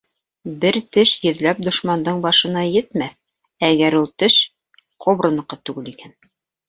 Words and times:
—Бер 0.61 0.77
теш 0.95 1.09
йөҙләп 1.27 1.59
дошмандың 1.67 2.23
башына 2.23 2.63
етмәҫ... 2.67 3.13
әгәр 3.71 3.99
ул 4.01 4.09
теш 4.25 4.39
кобраныҡы 5.07 5.61
түгел 5.71 5.93
икән. 5.97 6.19